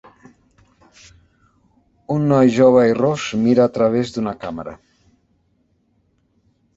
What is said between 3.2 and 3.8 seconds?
mira a